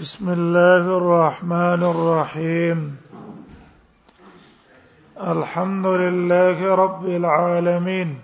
[0.00, 2.96] بسم الله الرحمن الرحيم
[5.20, 8.18] الحمد لله رب العالمين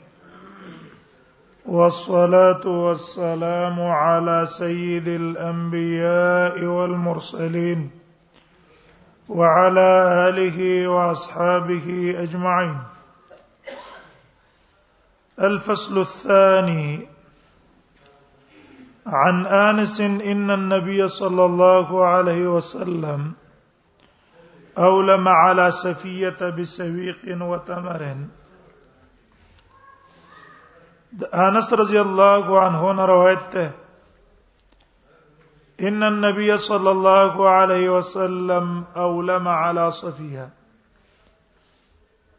[1.66, 7.90] والصلاه والسلام على سيد الانبياء والمرسلين
[9.28, 9.88] وعلى
[10.28, 12.78] اله واصحابه اجمعين
[15.40, 17.09] الفصل الثاني
[19.06, 23.32] عن انس ان النبي صلى الله عليه وسلم
[24.78, 28.14] اولم على سفيه بسويق وتمر
[31.34, 33.56] انس رضي الله عنه روایت
[35.80, 40.48] ان النبي صلى الله عليه وسلم اولم على صفيه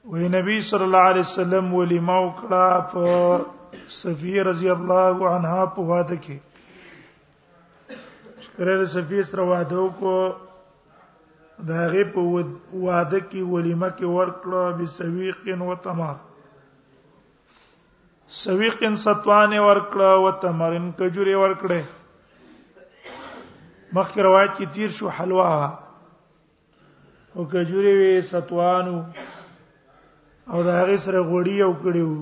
[0.05, 3.39] وی نبی صلى الله عليه وسلم ولي موكلا
[3.88, 6.41] صفيه رضي الله عنها په
[8.57, 10.13] کله د صفیه سره واده کو
[11.71, 12.21] دا غي په
[12.85, 16.16] واده کې ولیمه کې ورکړه به سویقن و تمر
[18.43, 21.81] سویقن ستوانه ورکړه و تمرن کجوري ورکړه
[23.95, 25.52] مخکې روایت کې تیر شو حلوا
[27.36, 28.95] او کجوري وي ستوانو
[30.52, 32.13] او دا غي سره غوړی او کړیو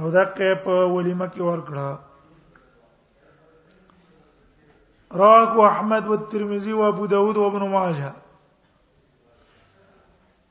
[0.00, 1.88] او دا کې په ولیمه کې ورکړه
[5.14, 8.12] رواه احمد والترمذي وابو داود وابن ماجه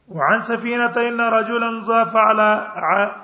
[0.09, 3.15] وعن سفينة إن رجلا ضاف على ع...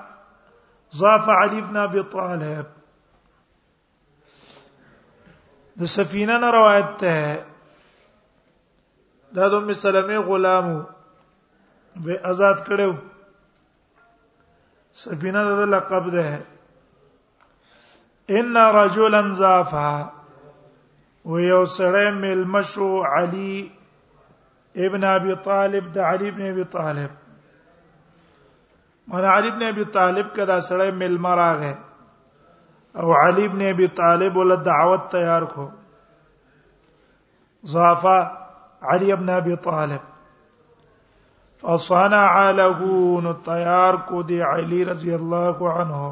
[0.96, 2.66] ضاف علي بن ابي طالب
[5.76, 7.44] د سفینه نه روایت ده
[9.32, 10.84] د ام سلمې غلامو
[11.96, 12.94] به آزاد کړو
[15.04, 16.30] سفینه د لقب ده
[18.40, 19.90] ان رجلا ضافا
[21.24, 23.68] و یو سره ملمشو علی
[24.86, 27.10] ابن ابي طالب د علي ابن ابي طالب
[29.12, 31.74] مانا علي ابن ابي طالب کدا سره مل مراغه
[33.02, 35.68] او علي ابن ابي طالب ول دعوت تیار کو
[37.74, 38.16] ضافا
[38.92, 40.00] علي ابن ابي طالب
[41.62, 42.80] فصنع له
[43.36, 46.02] الطيار کو دي علي رضي الله عنه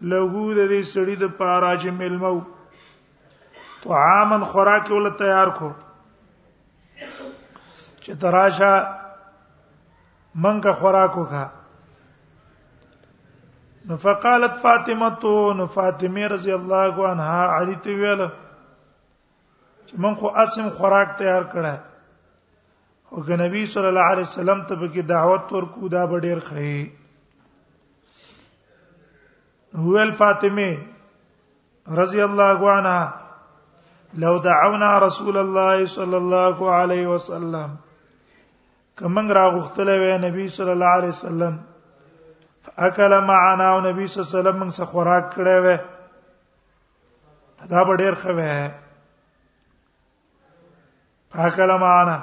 [0.00, 2.38] لهو د دې سړي د پاراج ملمو
[3.82, 5.70] طعاما خوراک ول تیار کو
[8.02, 8.70] چې تراشه
[10.42, 11.44] منګه خوراک وکا
[13.90, 18.24] نو فقالت فاطمه تو نو فاطمه رضی الله عنها علی ته ویل
[19.86, 21.76] چې من خو اسم خوراک تیار کړه
[23.14, 26.90] او غنبی صلی الله علیه وسلم ته به کی دعوت ورکو دا به ډیر خې
[29.86, 30.70] هو الفاطمه
[32.02, 33.27] رضی الله عنها
[34.14, 37.76] لو دعونا رسول الله صلى الله عليه وسلم
[38.98, 41.54] کمن را غختله وې نبی صلی الله علیه وسلم
[42.68, 45.76] فاکل معنا او نبی صلی الله علیه وسلم موږ خوراک کړه وې
[47.70, 48.70] دا به ډیر خوي
[51.34, 52.18] فاکل معنا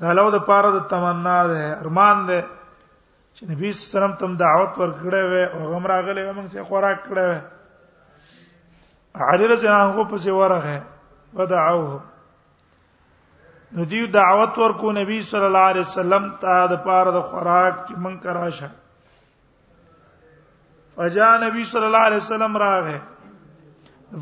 [0.00, 2.44] دا لو د پاره د تمنا ده ارمان ده
[3.36, 6.98] چې نبی صلی الله علیه وسلم تم دعوت ورکړې وې او غمراغله موږ سه خوراک
[7.08, 7.40] کړه وې
[9.20, 10.82] علي رضی الله عنه پسې ورغه
[11.36, 12.00] ودعوه
[13.76, 17.94] نو دیو دعوت ورکو نبی صلی الله علیه وسلم ته د پاره د خوراک چې
[18.06, 18.70] من کراشه
[20.96, 23.00] فجا نبی صلی الله علیه وسلم راغه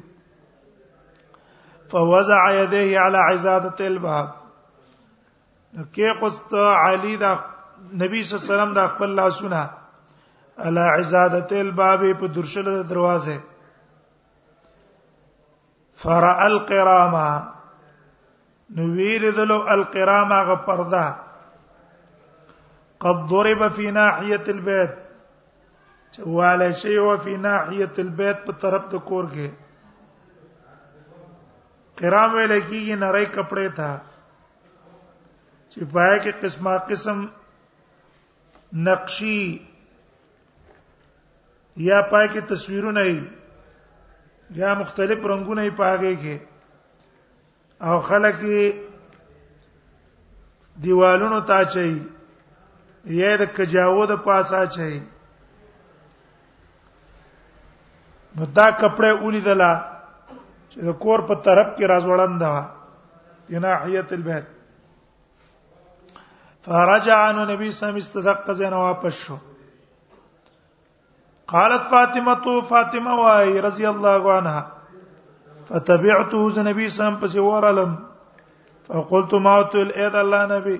[1.90, 4.26] فوزع يديه على عزاده الباب
[5.92, 9.66] کې قست علی دا نبی صلی الله علیه وسلم دا خپل لاسونه
[10.58, 13.38] الا عزادت الباب په درشل دروازه
[16.02, 17.48] فرع القرامه
[18.76, 21.14] نو ویر دلو القرامه غ پرده
[23.06, 24.90] قد ضرب في ناحيه البيت
[26.16, 29.50] چواله شی او په ناحيه البيت په طرف د کور کې
[32.02, 33.92] قرام ویل کیږي نری کپڑے تھا
[35.72, 37.26] چې پای کې قسمه قسم
[38.86, 39.73] نقشي
[41.76, 43.20] یا پای کې تصویرونه ای
[44.54, 46.36] یا مختلف رنگونه ای پاګه کې
[47.80, 48.36] او خلک
[50.82, 52.02] دیوالونو ته چي
[53.20, 54.98] یا د کجاوو د پاسا چي
[58.36, 59.72] نو دا کپڑے ولیدلا
[60.70, 62.54] چې د کور په طرف کې راځوړند دا
[63.50, 64.46] جناحیت البيت
[66.66, 69.36] فرجع عن النبي صلى الله عليه وسلم استدق زنه واپس شو
[71.48, 74.66] قالت فاطمه تو فاطمه واي رضی الله عنها
[75.70, 77.94] فتبعته ز نبی الله پس وسلم
[78.88, 80.76] فقلت ما تل الاذ الله نبی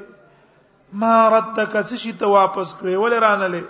[1.03, 3.65] ما ردك سشي ته واپس کړې ولې رانلې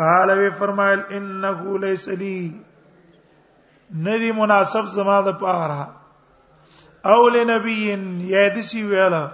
[0.00, 2.54] قال وی فرمایل انه ليس لي
[4.08, 5.86] ندی مناسب زما د پاره
[7.14, 7.78] او لنبی
[8.32, 9.26] یادسی ویلا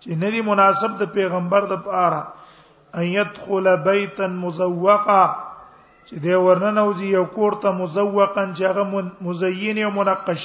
[0.00, 2.22] چې ندی مناسب د پیغمبر د پاره
[2.98, 5.24] ان يدخل بيتا مزوقا
[6.08, 10.42] چې دی ورننوځي یو کور ته مزوقا چې هغه مزین او منقش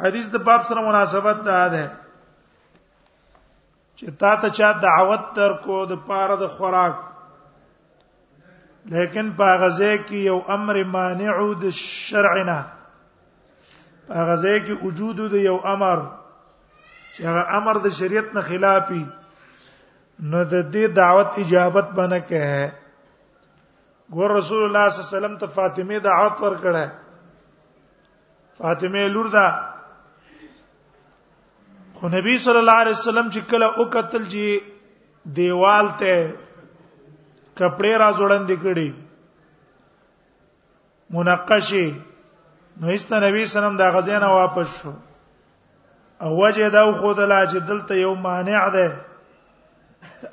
[0.00, 1.82] حدیث د باب سره مناسبت ده ده
[3.98, 6.96] چې تا ته چا دعوت تر کو د پاره د خوراک
[8.94, 11.36] لیکن باغزه کې یو امر مانع
[11.66, 12.56] د شرعنا
[14.08, 15.98] باغزه کې وجود د یو امر
[17.14, 19.04] چې هغه امر د شریعت نه خلافي
[20.20, 25.46] نو د دې دعوت اجابت باندې کوي ګور رسول الله صلی الله علیه وسلم ته
[25.56, 26.90] فاطمه دعوت ورکړه
[28.60, 29.46] فاطمه لور ده
[31.98, 34.44] خو نبی صلی الله علیه وسلم چې کله او قتل جی
[35.38, 36.14] دیوال ته
[37.56, 38.90] کپڑے را جوړندې کړي
[41.18, 41.88] منقشي
[42.80, 44.92] نو ایست نبی سلام دا غزینه واپس شو
[46.24, 48.88] او وجه دا خو دلا چې دلته یو مانع ده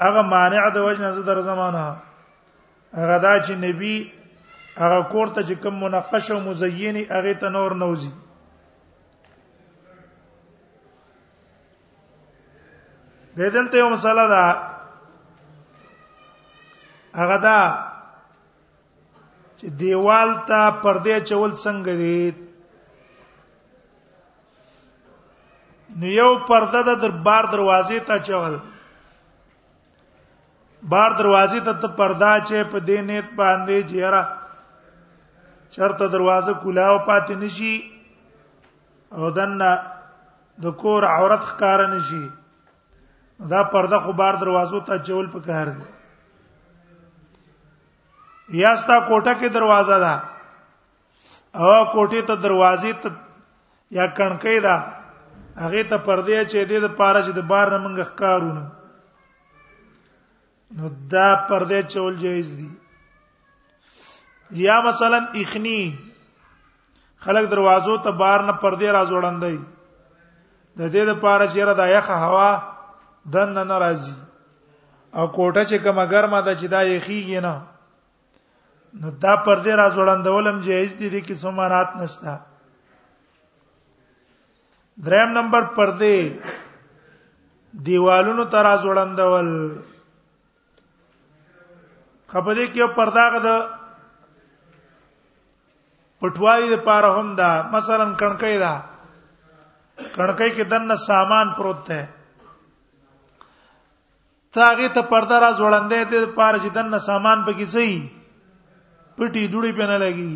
[0.01, 1.84] هغه مانع د وجنه زه در زمانه
[2.94, 4.12] هغه دا چې نبی
[4.78, 8.12] هغه کوړه چې کوم منقش او مزین هغه ته نور نوزي
[13.36, 14.45] به دلته یو مسله ده
[17.19, 17.60] هغه دا
[19.57, 22.31] چې دیوال ته پرده چول څنګه دی
[25.98, 28.60] نو یو پرده د دربار دروازې ته چول
[30.91, 34.24] بار دروازې ته پردا چې په دې نیت باندې جیرا
[35.75, 37.75] شرط دروازه کلاو پات نشي
[39.15, 39.71] او دنه
[40.65, 42.24] د کور عورت ښکار نشي
[43.53, 45.85] دا پرده خو بار دروازو ته چول په کار دی
[48.63, 50.15] یاستا کوټه کې دروازه ده
[51.63, 53.07] او کوټه ته دروازې ته
[54.01, 54.75] یا کڼکې ده
[55.63, 58.63] هغه ته پرده چې دې د پاره چې د بار نه منګ ښکارونه
[60.78, 62.70] نو دا پرده چول جایز دي
[64.64, 65.78] یا مثلا اخنی
[67.25, 69.58] خلک دروازو ته بار نه پرده را جوړندای
[70.78, 72.64] د دې لپاره چې را د یخه هوا
[73.34, 74.14] دن نه ناراضي
[75.16, 77.62] او کوټه چې کومه ګرمه ده چې دا یخیږي نه
[79.04, 82.38] نو دا پرده را جوړندولم جایز دي د کیسه مرات نشته
[85.06, 86.40] دریم نمبر پرده
[87.88, 89.80] دیوالونو ته را جوړندول
[92.33, 93.50] خپدې کې یو پرداغه د
[96.19, 98.74] پټوالي د پاره هم دا مثلا کڼکې دا
[100.15, 102.01] کڼکې کې دنه سامان پروت ده
[104.57, 107.89] تاغه ته پرده را ځوړندې ته پاره چې دنه سامان پکې سي
[109.19, 110.35] پټي دوړي په نه لګي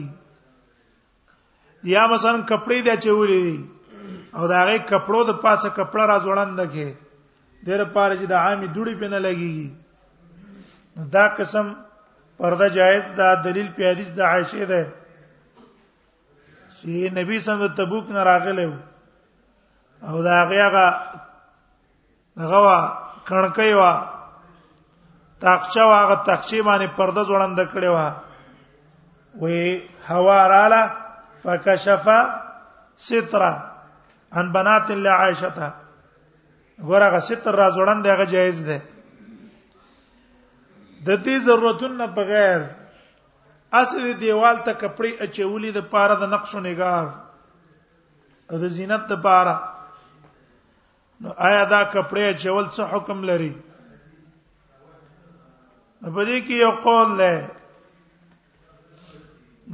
[1.95, 3.47] یا مثلا کپڑے دی چولې
[4.37, 6.89] او دا هغه کپړو د پاسه کپڑا را ځوړند کې
[7.63, 11.67] ډېر پاره چې د عامي دوړي په نه لګي دا قسم
[12.39, 14.81] پرده جایز دا دلیل په حدیث د عائشه ده
[16.79, 18.65] چې نبی صلی الله علیه وسلم تبوک نه راغله
[20.09, 20.59] او دا هغه
[22.41, 22.77] هغه وا
[23.29, 23.91] کڼکې وا
[25.43, 28.07] تاخچه وا هغه تاخچه باندې پرده ځوړند کړي وا
[29.39, 30.83] وې هوا رااله
[31.43, 32.05] فکشف
[33.07, 33.53] سترا
[34.39, 35.73] ان بنات الله عائشه ته
[36.89, 38.77] ورغه ستر را ځوړند هغه جایز ده
[41.05, 42.61] د دې ضرورتونه بغیر
[43.81, 47.05] اصل دیوال ته کپڑے اچولې د پاره د نقشو نگار
[48.49, 49.55] او د زینت د پاره
[51.21, 53.51] نو آیا دا کپڑے اچول څه حکم لري
[56.15, 57.35] په دې کې یو قول دی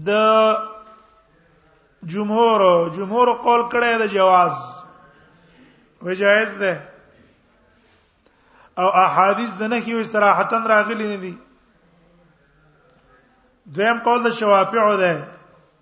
[0.08, 0.10] د
[2.14, 2.62] جمهور
[2.96, 4.54] جمهور قول کړه د جواز
[6.06, 6.74] وجایز ده
[8.82, 11.34] او احادیث د نه کې صراحتن راغلي نه دي
[13.76, 15.14] دویم قول د شوافیعو ده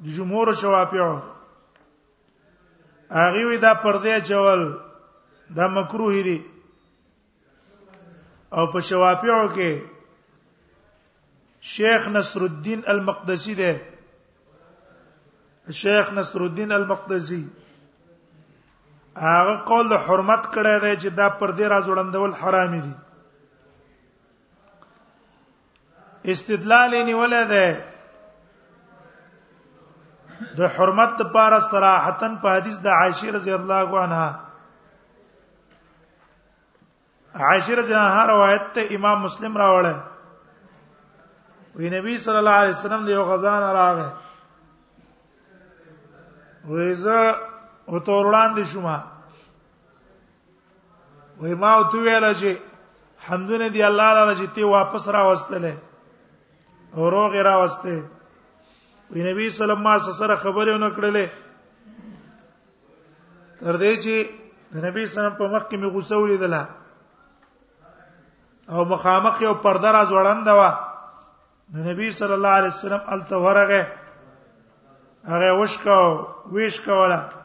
[0.04, 1.14] د جمهور شوافیعو
[3.22, 4.62] هغه وی دا پردې چول
[5.58, 6.38] دا مکروه دي
[8.58, 9.72] او په شوافیعو کې
[11.76, 13.72] شیخ نصر الدین المقدسی ده
[15.80, 17.42] شیخ نصر الدین المقدسی
[19.20, 22.94] هغه قول د حرمت کړه دی چې دا پر دې راز وړاندول حرام دي
[26.32, 27.66] استدلال نیولې ده
[30.58, 34.30] د حرمت لپاره صراحتن په حدیث د عائشه رضی الله عنها
[37.34, 39.98] عائشه رضی الله عنها روایت ته امام مسلم راوړل
[41.76, 44.10] وی نبی صلی الله علیه وسلم د یو غزان راغې
[46.68, 47.51] وې زه
[47.90, 48.98] او تور وړاندې شوما
[51.42, 52.50] وای ما او تو ویل چې
[53.28, 55.74] حمدونه دی الله تعالی چې تی واپس را وستلې
[56.98, 58.02] او روغ را وسته
[59.14, 61.28] وی نبی صلی الله علیه وسلم سره خبرې ونه کړلې
[63.64, 64.16] تر دې چې
[64.84, 66.68] نبی صلی الله علیه وسلم په مخ کې می غوسه ولیدله
[68.70, 70.76] او مخامخ یو پرده راز وړاند و
[71.74, 73.88] نو نبی صلی الله علیه وسلم الته ورغه
[75.28, 77.41] هغه وشکاو ویش کوله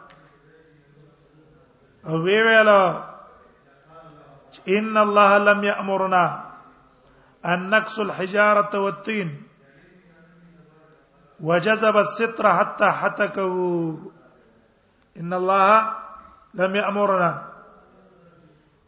[2.08, 2.80] او وی ویلا
[4.78, 6.24] ان الله لم يأمرنا
[7.46, 9.42] ان نكسو الحجاره والتين
[11.40, 13.96] وجذب الستر حتى حتكوا
[15.20, 15.92] ان الله
[16.54, 17.32] لم يأمرنا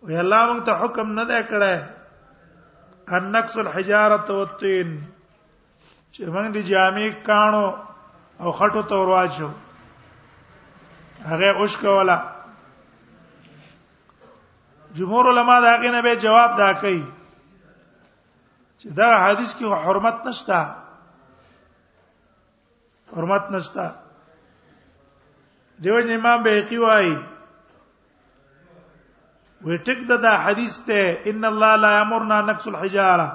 [0.03, 1.37] وی الله موږ ته حکم نه دی
[3.15, 4.89] ان نكسو الحجاره والتين
[6.13, 7.67] چې موږ دي جامې کانو
[8.41, 9.51] او خټو تورواجو
[11.25, 12.38] هغه اوش کوله
[14.97, 17.03] جمهور علما دا غینه به جواب دا کوي
[18.81, 20.59] چې دا حدیث کې حرمت نشته
[23.17, 23.85] حرمت نشته
[25.85, 27.15] دیو امام بهقي وايي
[29.65, 31.01] وې ټک دا, دا حدیث ته
[31.33, 33.29] ان الله لا یامرنا نقص الحجاره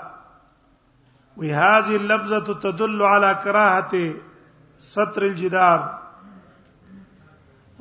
[1.37, 3.93] وهذه اللفظه تدل على كراهه
[4.93, 5.89] ستر الجدار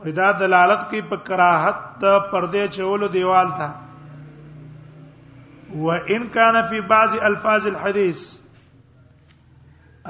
[0.06, 3.68] ودا دلالت کوي په کراهت د پردې چولو دیوال ته
[5.84, 8.20] و ان کان فی بعض الفاظ الحديث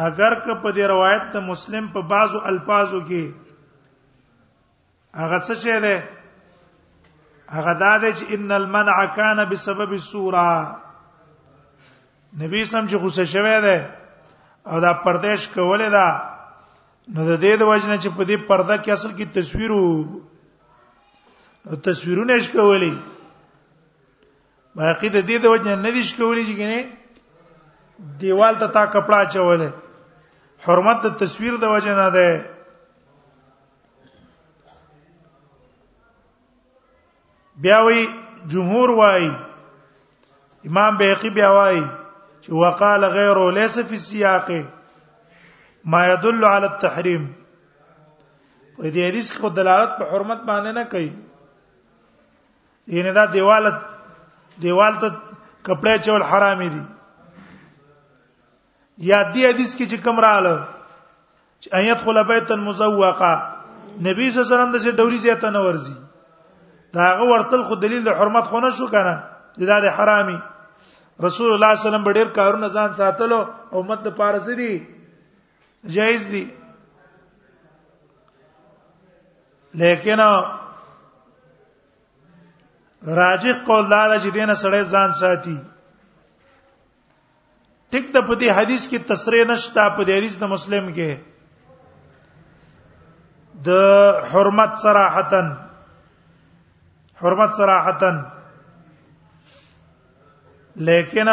[0.06, 3.22] اگر که په دې روایت ته مسلم په بعضو الفاظو کې
[5.22, 6.08] هغه څه شه ده
[7.56, 10.48] هغه دا ده چې ان المنع کان بسبب السوره
[12.42, 13.90] نبی سم چې غوسه شوه ده
[14.66, 16.06] او دا پردیش کوله ده
[17.08, 19.70] نو د دې د وجنه چې په دې پرده کې اصل کې تصویر
[21.70, 22.92] او تصویرونه شکولې
[24.78, 26.78] باقي د دې د وجنه نه دي شکولې چې کنه
[28.22, 29.70] دیوال ته تا کپڑا چولې
[30.66, 32.28] حرمت د تصویر د وجنه ده
[37.64, 38.00] بیا وی
[38.52, 39.24] جمهور وای
[40.70, 41.80] امام بهقي بیا وای
[42.42, 44.48] چې وقال غیر ليس في السياق
[45.84, 47.26] ما يدل على التحريم
[48.78, 51.12] په دې حدیث کې دلالت په حرمت باندې نه کوي
[52.98, 53.66] ینه دا دیوال
[54.62, 55.08] دیوال ته
[55.68, 56.82] کپڑے چول حرام دي
[59.10, 60.54] یا دې حدیث کې چې کوم رااله
[61.60, 63.32] چې ايت خلبیت مزوقه
[64.08, 65.94] نبی صلی الله علیه وسلم د څه ډوري زیاته نه ورزي
[66.94, 69.14] دا هغه ورتل خو دلیل د حرمت خونه شو کنه
[69.72, 70.38] دا د حرامي
[71.26, 74.72] رسول الله صلی الله علیه وسلم ډېر کارونه ځان ساتلو او امت د پارسي دي
[75.90, 76.46] جائز دي
[79.80, 80.20] لیکن
[83.16, 85.56] راجح قول دا چې دینه سړی ځان ساتي
[87.90, 91.10] ټیک د پدې حدیث کې تصریح نشته په دې حدیث د مسلم کې
[93.66, 93.68] د
[94.34, 95.48] حرمت صراحتن
[97.22, 98.16] حرمت صراحتن
[100.88, 101.28] لیکن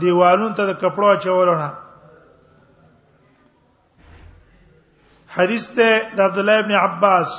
[0.03, 1.67] دیوالونو ته د کپړو اچولونه
[5.39, 5.89] حدیث ته
[6.19, 7.29] د عبد الله ابن عباس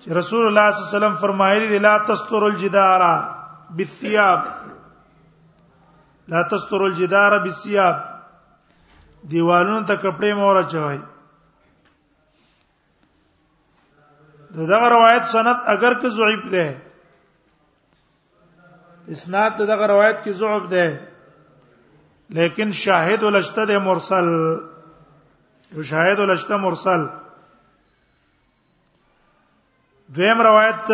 [0.00, 3.02] چې رسول الله صلی الله علیه وسلم فرمایلی دی لا تستر الجدار
[3.80, 4.40] بالثياب
[6.36, 7.98] لا تستر الجدار بالثياب
[9.30, 10.98] دیوالونو ته کپڑے مور اچوي
[14.54, 16.76] دغه روایت سند اگر که ضعیف ده
[19.14, 21.08] اسناد دغه روایت کې ضعف ده
[22.38, 24.28] لیکن شاهد ولشته ده مرسل
[25.72, 27.06] یو شاهد ولشته مرسل
[30.18, 30.88] دویم روایت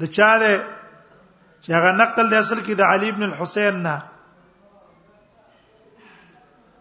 [0.00, 0.66] د چا ده
[1.60, 4.02] چې هغه نقل د اصل کې د علي ابن الحسین نه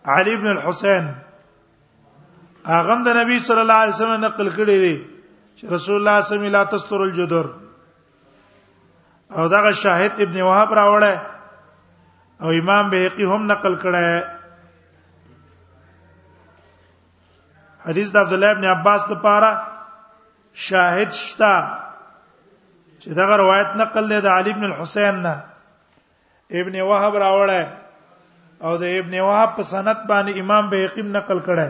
[0.05, 1.12] علي ابن الحسين
[2.67, 4.93] اغه د نبی صلی الله علیه وسلم نقل کړی دی
[5.58, 7.46] چې رسول الله صلی الله علیه وسلم لا تستر الجدر
[9.38, 11.15] او دا شاهد ابن وهب راوړی
[12.41, 14.15] او امام بهقي هم نقل کړی
[17.86, 19.51] حدیث د عبد الله ابن عباس لپاره
[20.70, 21.53] شاهد شتا
[23.00, 25.36] چې دا روایت نقل دی د علي ابن الحسين نه
[26.63, 27.62] ابن وهب راوړی
[28.65, 31.68] او د ابن وهب په سند باندې امام بهقی نقل کړه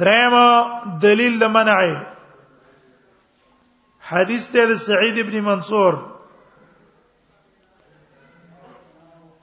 [0.00, 0.34] درېم
[1.04, 1.76] دلیل د منع
[4.12, 5.94] حدیث ته د سعید ابن منصور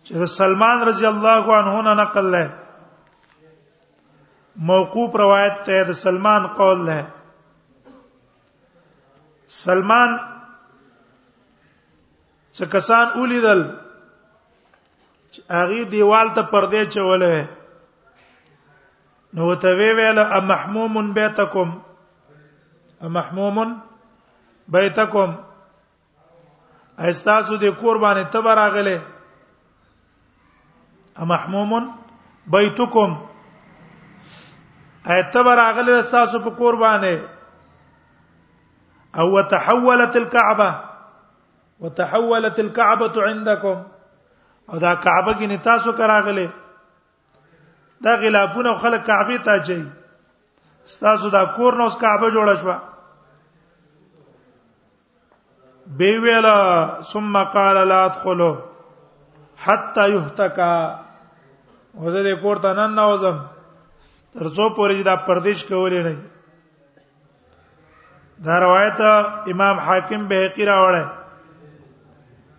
[0.06, 2.48] چې سلمان رضی الله عنه نه نقل لای
[4.72, 7.02] موقوف روایت ته د سلمان قول لای
[9.62, 10.10] سلمان
[12.60, 13.60] څه کسان اولیدل
[15.58, 17.38] هغه دیوال ته پردې چولې
[19.40, 21.70] نو ته وی ویل ا محموم بیتکم
[23.06, 23.60] ا محموم
[24.76, 25.32] بیتکم
[27.10, 28.98] ایستاسو د قربانه تبر اغله
[31.16, 31.74] ا محموم
[32.56, 33.12] بیتکم
[35.16, 37.16] ایتبر اغله ایستاسو په قربانه
[39.22, 40.70] او تحولت الكعبه
[41.82, 43.84] وتحولت الكعبه عندكم
[44.70, 46.50] او دا کعبه کې نتاسو کراغله
[48.08, 49.78] دا غلافونه خلک کعبه ته چي
[50.96, 52.74] ستاسو دا کور نو کعبه جوړه شو
[56.02, 56.58] بی ویلا
[57.14, 58.56] ثم قال لا ادخلوا
[59.64, 60.72] حتى يهتكا
[61.94, 63.40] وزه دې کور ته نن نوزم
[64.34, 66.16] تر څو پورې دا پردیش کولې نه
[68.46, 69.00] دا روایت
[69.56, 71.04] امام حاکم بهقی راوړی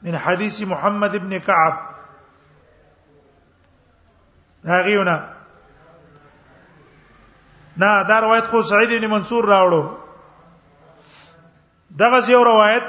[0.04, 1.94] من حديث محمد ابن كعب
[4.66, 5.28] هغیونه
[7.76, 9.97] نه دا روایت خو سعید ابن منصور راوړو
[11.99, 12.82] دغه یو روایت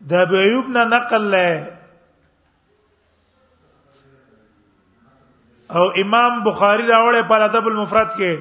[0.00, 1.64] د ابو ایوب نه نقل لای
[5.70, 8.32] او امام بخاری راوړې په ادب المفرد کې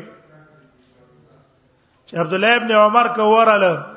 [2.08, 3.93] چې عبد الله ابن عمر کوراله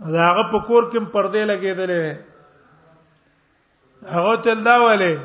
[0.00, 2.16] دا هغه په کور کې پردې لګېدلې
[4.14, 5.18] هغه تل دا ولې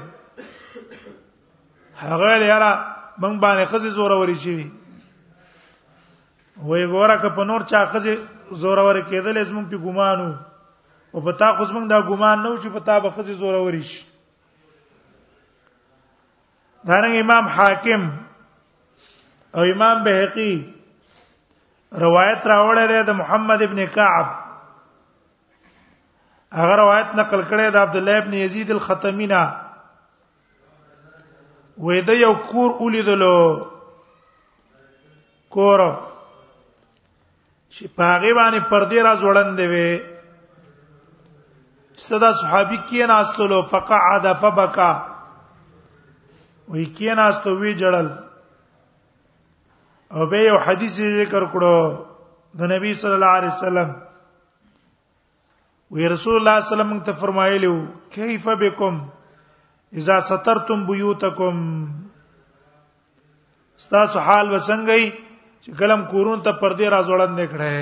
[1.98, 2.72] هغه یاره
[3.22, 4.72] مونږ باندې خزي زوروري شي
[6.58, 8.18] وې ګوره که په نور چا خزي
[8.52, 10.30] زوروري کېدلې زمونږ په ګمانو
[11.14, 13.82] او په تا خو زمونږ دا ګمان نه و چې په تا به خزي زوروري
[13.84, 14.06] شي
[16.88, 18.02] دارنګ امام حاکم
[19.56, 20.54] او امام بهقي
[22.06, 24.43] روایت راوړل دی د محمد ابن کعب
[26.62, 29.38] هغه روایت نقل کړی د عبد الله ابن یزید الختمینا
[31.78, 33.38] وې د یو کور ولیدلو
[35.56, 35.80] کور
[37.70, 39.90] چې پاغي باندې پردې را ځوړندې وې
[42.04, 44.94] صدا صحابي کې ناستلو فقعد فبكى
[46.70, 48.08] وې کې ناستو وی جړل
[50.16, 51.98] او به یو حدیث ذکر کړو
[52.62, 53.90] د نبی صلی الله علیه وسلم
[55.96, 57.78] وی رسول الله صلی الله علیه وسلم ته فرمایلی وو
[58.16, 58.96] کیف بكم
[60.00, 61.56] اذا سترتم بيوتكم
[63.86, 65.04] ستاسو حال وسنګي
[65.64, 67.74] چې کلم کورون ته پردې راځوړند نه کړه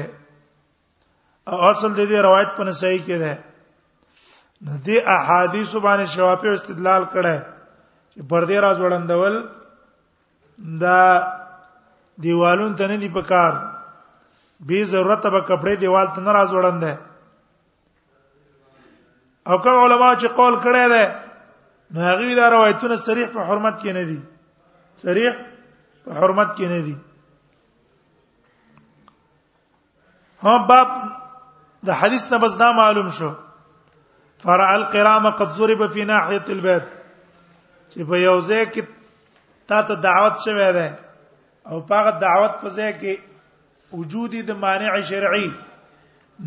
[1.52, 3.34] او اصل د دې روایت په صحیح کې ده
[4.68, 7.36] د دې احادیث باندې شوافی او استدلال کړه
[8.14, 9.34] چې پردې راځوړندول
[10.84, 11.00] دا
[12.24, 13.54] دیوالون ته نه دی پکار
[14.72, 16.94] به ضرورت به کپڑے دیوال ته نه راځوړند ده
[19.48, 21.04] او کوم علما چې قول کړی دی
[21.94, 24.20] نو هغه دا روایتونه صریح په حرمت کې نه دي
[25.06, 25.34] صریح
[26.06, 26.96] په حرمت کې نه دي
[30.44, 30.88] ها باب
[31.90, 33.32] د حدیث نه بس دا معلوم شو
[34.44, 36.84] فرع القرامه قد ضرب في ناحيه البيت
[37.92, 38.84] چې په یو ځای کې
[39.68, 40.98] تا ته دعوت شوه ده
[41.72, 43.18] او پاغه دعوت په ځای کې
[44.00, 45.52] وجودي د مانع شرعي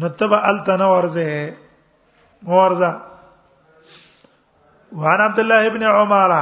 [0.02, 1.30] نتبه التنورزه
[2.46, 2.92] غورزا
[4.96, 6.32] وعن عبد الله بن عمر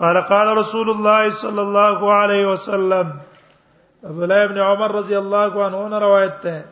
[0.00, 3.12] قال قال رسول الله صلى الله عليه وسلم
[4.04, 6.62] عبد الله بن عمر رضي الله عنه روایت ہے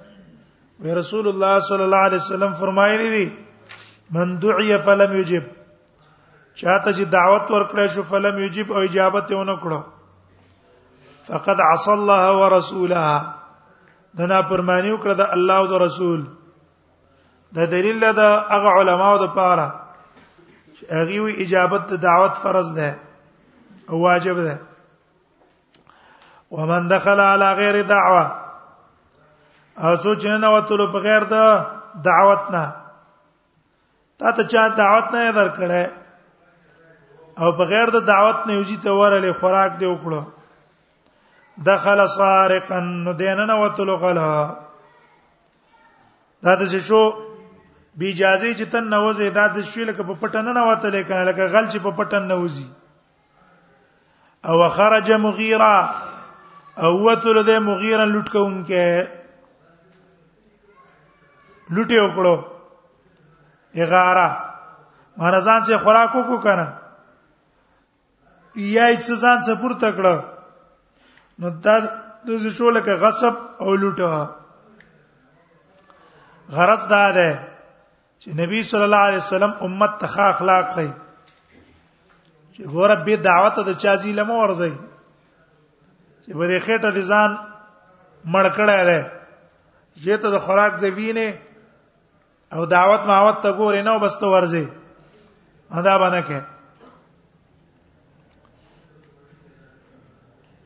[0.85, 3.25] وی رسول الله صلی الله علیه وسلم فرمایلی دی
[4.19, 5.45] من دعي فلم يجب
[6.61, 9.81] چاته چې دعوت ورکړې شو فلم يجب او اجابت یې ونه کړو
[11.33, 13.03] فقد عصى الله ورسوله
[14.23, 16.23] دنا پرمانیو کړ د الله او د رسول
[17.55, 18.23] دا دلیل ده
[18.55, 19.69] هغه علماو د پاره
[20.77, 22.97] چې هغه وی اجابت د دعوت فرض ده
[23.91, 24.61] او واجب ده
[26.51, 28.25] ومن دخل على غیر دعوه
[29.83, 31.67] او څو چې نه وتلو په غیر د
[32.09, 32.73] دعوت نه
[34.19, 35.91] تا ته چا دعوت نه درکړې
[37.43, 40.23] او په غیر د دعوت نه یوځي ته ورلې خوراک دی وکړو
[41.67, 44.51] دخل سارقا نو دیننه وتلو غلا
[46.43, 47.03] دا د شو
[47.99, 51.45] به اجازه چې تن نوځي دا د شوی لکه په پټن نه وته لکه لکه
[51.55, 52.67] غل چې په پټن نوځي
[54.51, 55.79] او خرج مغیرا
[56.89, 58.87] او وتل د مغیرا لټکون کې
[61.77, 62.37] لټي وکړو
[63.87, 64.29] اغاره
[65.17, 71.77] مهرزان چې خوراکو کو کنه یا چې ځان څه پورته کړه نو دا
[72.47, 74.11] د شو لکه غصب او لټه
[76.59, 77.31] غرض دا ده
[78.23, 80.89] چې نبی صلی الله علیه وسلم امت ته اخلاق خي
[82.55, 84.73] چې ګوره به دعوت د چا زی لمو ورځي
[86.25, 87.31] چې به د خېټه د ځان
[88.35, 89.01] مړکړه ده
[90.03, 91.27] چې ته د خوراک زوینه
[92.55, 94.65] او دعوت ماوت ته ګورې نو بس ته ورځي
[95.79, 96.41] ادا باندې کې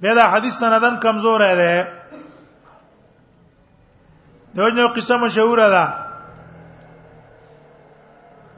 [0.01, 1.77] بیا دا حدیث سندن کمزور دی
[4.57, 5.85] دوی نو قصه مشهور ده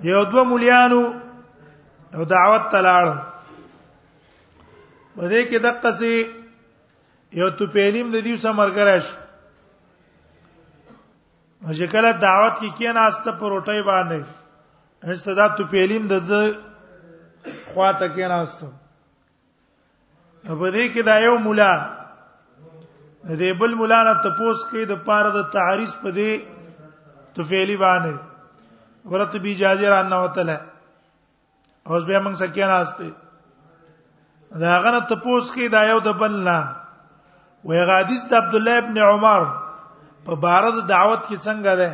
[0.06, 1.00] یو دو مليانو
[2.16, 3.04] او دعوت تلاړ
[5.16, 6.14] بده کې دقه سي
[7.40, 9.18] یو تو پېلیم د دې سمرګر شو
[11.76, 14.20] چې کله دعوت کې کی کېناسته پروټي باندې
[15.16, 16.14] استدا تو پېلیم د
[17.72, 18.66] خواته کېناسته
[20.58, 21.72] په دې کې دا یو مولا
[23.28, 26.30] د دې بل مولا نه تپوس کې د پاره د تعریض په دې
[27.34, 28.14] تو پېلی باندې
[29.04, 30.56] ورته بي اجازه را نه وتله
[31.88, 33.06] اوس به موږ سکه راسته
[34.60, 36.58] دا غره ته پوس کې دا یو د بل نه
[37.68, 39.42] وې غادیس د عبد الله ابن عمر
[40.26, 41.90] په بارد دعوت کې څنګه ده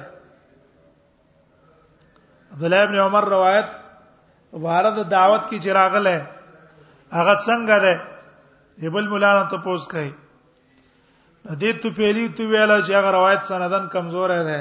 [2.53, 3.69] عبد الله ابن عمر روایت
[4.67, 6.17] بارد دعوت کې چراغله
[7.19, 7.95] هغه څنګه ده
[8.87, 10.11] یبل مولانا ته پوس کوي
[11.61, 14.61] دې تو پیلی تو ویلا چې هغه روایت سندن کمزور ده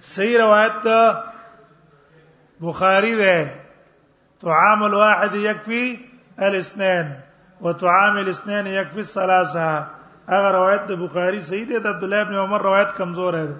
[0.00, 0.86] صحیح روایت
[2.60, 3.52] بخاری ده
[4.40, 5.98] طعام الواحد يكفي
[6.40, 7.20] الاثنان
[7.60, 9.86] وطعام الاثنان يكفي الثلاثه
[10.28, 13.56] هغه روایت د بخاری صحیح ده د عبد الله ابن عمر روایت کمزور ده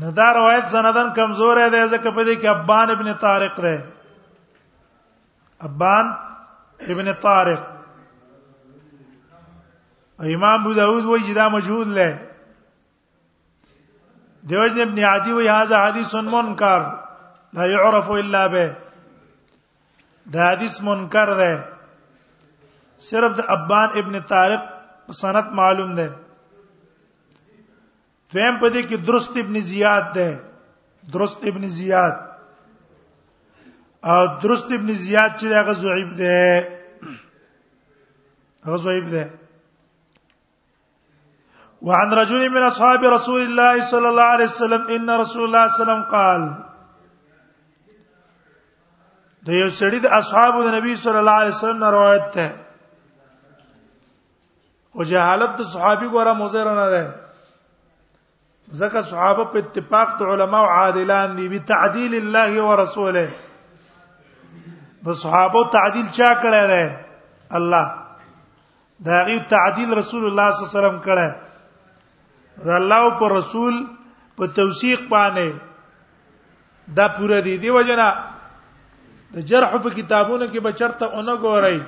[0.00, 3.84] نه دا روایت سندن کمزور ده ځکه په دې کې ابان ابن طارق ده
[5.60, 6.12] ابان
[6.88, 7.62] ابن طارق
[10.20, 12.27] امام ابو داود وایي دا مجهول ده
[14.48, 16.80] دیوژن ابن عدی وی هاذا حدیث منکر
[17.56, 18.66] لا يعرف الا به
[20.32, 21.54] دا حدیث منکر دی
[23.10, 24.62] صرف د ابان ابن طارق
[25.20, 26.06] سند معلوم ده
[28.34, 30.28] دویم په دې کې درست ابن زیاد ده
[31.12, 32.14] درست ابن زیاد
[34.12, 36.34] او درست ابن زیاد چې هغه ضعیف ده
[38.66, 39.24] هغه ضعیف ده
[41.86, 45.94] وعن رجل من اصحاب رسول الله صلى الله عليه وسلم ان رسول الله صلى الله
[45.94, 46.42] عليه وسلم قال
[49.48, 52.48] د یو سړي د اصحابو د نبی صلی الله علیه وسلم روایت ده
[54.94, 57.04] او جهالت د صحابي ګوره مزر نه ده
[58.80, 63.26] ځکه صحابه په اتفاق د علما او عادلان دي په تعدیل الله او رسوله
[65.06, 67.94] د صحابه تعدیل چا کړی ده الله
[69.06, 71.28] دا غي تعدیل رسول الله صلی الله علیه وسلم کړی
[72.66, 73.74] د الله او رسول
[74.36, 75.48] په توثیق باندې
[76.98, 78.06] دا پوره دي دی وجنه
[79.36, 81.78] د جرح په کتابونو کې به چرته اونګ غوړی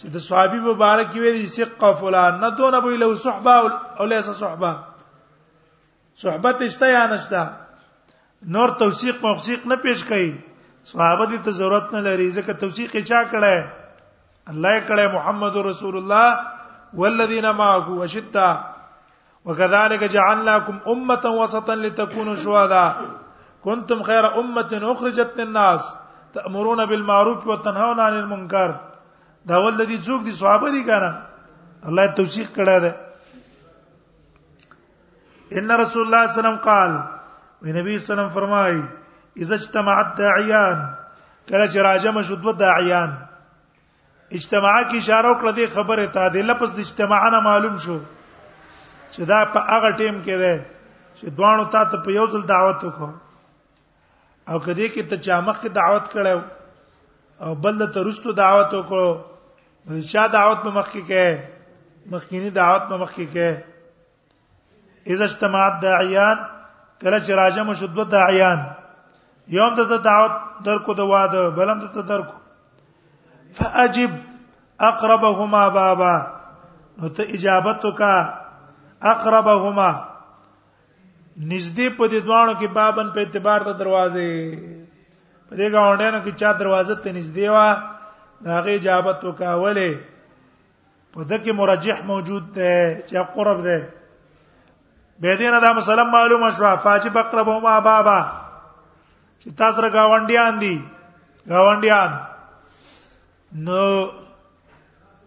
[0.00, 3.54] چې د صحابي مبارک ویل چې ثقه فلان نه دون ابو له صحبه
[4.00, 4.72] او له صحبه
[6.24, 7.42] صحبت اشته یا نشته
[8.56, 13.04] نور توثیق موثیق نه پیش کړي صحابه دي ته ضرورت نه لري ځکه توثیق یې
[13.10, 18.48] چا کړه الله یې کړه محمد رسول الله والذین معه وشدہ
[19.48, 22.96] وكذلك جعلناكم امه وسطا لتكونوا شهداء
[23.64, 25.94] كنتم خير امه اخرجت للناس
[26.34, 28.80] تأمرون بالمعروف وتنهون عن المنكر
[29.46, 31.24] دا ولدي څوک دي صحابه دي کنه
[31.88, 32.96] الله توثیق کړه ده
[35.52, 36.90] ان رسول الله صلی الله علیه وسلم قال
[37.78, 38.82] نبی صلی الله علیه وسلم فرمای
[39.36, 40.78] اذا اجتمع داعیان
[41.48, 43.10] کله چې راجم شو دوه داعیان
[44.32, 47.98] اجتماع کی اشاره وکړه دې خبره ته د لپس د اجتماع نه معلوم شو
[49.14, 50.52] چې دا په هغه ټیم کې ده
[51.18, 53.12] چې دوانو تا ته په یو ځل دعوت وکړو
[54.50, 56.36] او کدی کې ته چامخ کې دعوت کړو
[57.44, 59.08] او بل ته رښتو دعوت وکړو
[60.12, 61.26] شا دعوت په مخ کې کې
[62.14, 63.48] مخکینی دعوت په مخ کې کې
[65.12, 66.38] اذا اجتماعت داعیان
[67.00, 68.58] کله چې راځه مشدو داعیان
[69.58, 70.34] یوم ته دعوت
[70.66, 72.36] درکو د واده بلم ته درکو
[73.60, 74.10] فاجب
[74.88, 76.12] اقربهما بابا
[77.00, 78.47] نو ته اجابت وکړه
[79.00, 79.90] اقربهما
[81.38, 84.32] نږدې په دې دوانو کې بابن په اعتبار د دروازې
[85.48, 87.56] په دې گاونډیانو کې چا دروازه ته نږدې و
[88.56, 89.98] هغه اجابت وکاوله
[91.14, 93.78] په دکې مرجح موجود ده چې قرب ده
[95.20, 98.18] به دې نه دا مسله معلومه شو فاجب اقربهما بابا
[99.40, 100.82] چې تاسو را گاونډیان دي
[101.48, 102.10] گاونډیان
[103.52, 104.10] نو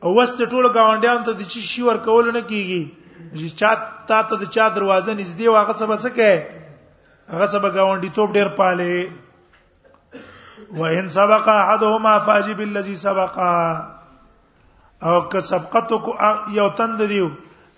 [0.04, 3.72] اوست ټول گاونډیان ته د چی شي ور کول نه کیږي چې چا
[4.10, 6.32] تا ته د چا دروازه نږدې واغه څه بس کې
[7.34, 8.92] هغه څه بغاونډي توپ ډیر پاله
[10.80, 13.36] وان سبق احدهما فاجب الذي سبق
[15.10, 16.12] او که سبقت کو
[16.58, 17.28] یو تند دیو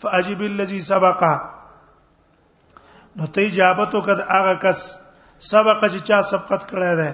[0.05, 1.21] فاجب الذي سبق
[3.19, 4.79] نو ته اجابت وکد هغه کس
[5.51, 7.11] سبق چې چا سبقت کړی دی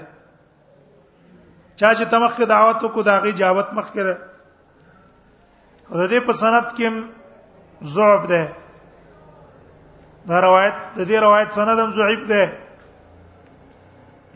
[1.79, 4.15] چا چې تمخ کې دعوت کو داغي اجابت مخ کړه
[5.97, 6.87] د دې په سند کې
[7.83, 8.53] ضعف ده
[10.27, 12.43] دا روایت د دې روایت هم ضعیف ده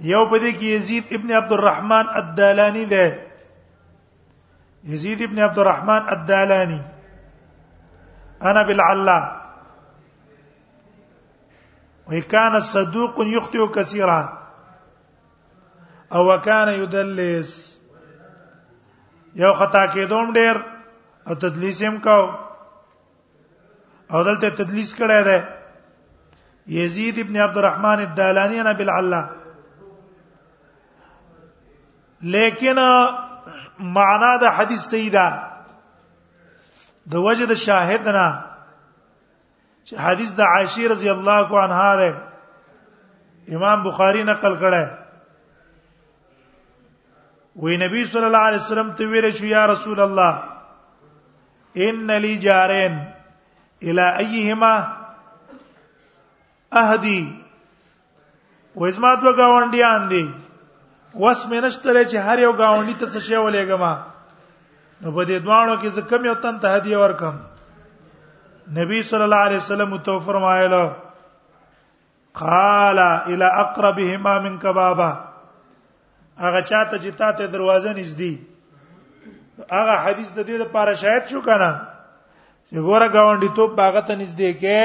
[0.01, 3.23] یو په دې کې یزید ابن عبد الرحمن الدالانی ده
[4.84, 6.82] يزيد ابن عبد الرحمن الدالاني
[8.41, 9.41] انا بالعلا
[12.12, 14.38] وكان صدوق يخطئ كثيرا
[16.13, 17.79] او وكان يدلس
[19.36, 20.56] یو خطا کې دوم ډیر
[21.27, 22.42] او تدلیسم هم کاو
[24.13, 25.36] او دلته تدلیس کړی دی
[26.80, 29.21] یزید ابن عبد الرحمن الدالانی انا بالعلا
[32.36, 32.78] لیکن
[33.95, 35.28] معنا د حدیث سیدا
[37.13, 38.28] د وجد شاهدنا
[39.86, 42.12] چې حدیث د عائشه رضی الله عنها ده
[43.56, 44.86] امام بخاری نقل کړه
[47.65, 50.34] وی نبی صلی الله علیه وسلم ته ویل شو یا رسول الله
[51.89, 52.93] ان لی جارین
[53.83, 54.73] الى ايهما
[56.81, 57.21] اهدي
[58.75, 60.23] وزما دو گاونډیان دي
[61.23, 63.93] وس مې نشته چې هر یو گاونډي ته څه شی ولېګما
[65.01, 67.35] نو په دې دوانو کې څه کم یو تن ته هدیه ورکم
[68.79, 70.83] نبی صلی الله علیه وسلم تو فرمایله
[72.41, 75.11] قال الى اقربهما من كبابا
[76.45, 78.35] هغه چاته چې تاته دروازه نږدې
[79.71, 81.73] هغه حدیث د دې لپاره شاهد شو کنه
[82.75, 84.81] وګوره گاونډي ته باغ ته نږدې کې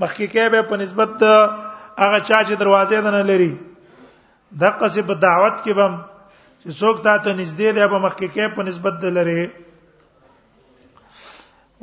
[0.00, 1.14] مخکې کې به په نسبت
[2.02, 3.52] هغه چا چې دروازې نه لري
[4.62, 5.94] دغه څه په دعوت کې بم
[6.62, 9.42] چې څوک تا ته نږدې دی به مخکې کې په نسبت دلري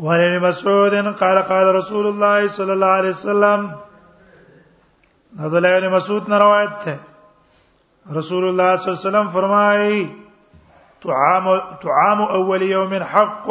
[0.06, 3.60] ولن مسعود قال قال رسول الله صلى الله عليه وسلم
[5.44, 6.98] حضرت مسعود نے روایت ہے
[8.18, 9.92] رسول اللہ صلی اللہ علیہ وسلم فرمائے
[11.04, 11.46] طعام
[11.84, 13.48] طعام اول يوم حق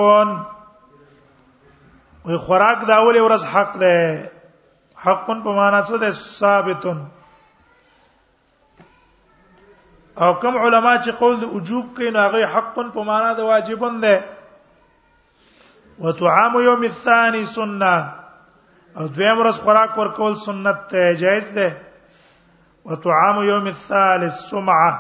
[2.26, 3.94] وي خوراک دا اول ورځ حق ده
[5.06, 6.82] حق په معنا څه ده ثابت
[10.22, 14.00] او کوم علما چې قول د وجوب کوي نو هغه حق په معنا د واجبون
[14.06, 14.14] ده
[16.04, 17.92] وتعام يوم الثاني سنه
[18.98, 21.68] او دویم ورځ خوراک ورکول سنت ته جایز ده
[22.90, 24.92] وتعام يوم الثالث سمعه